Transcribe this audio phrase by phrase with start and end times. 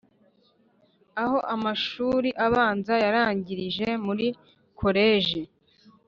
[1.23, 4.25] aho amashuri abanza yarangirije muri
[4.79, 5.41] collège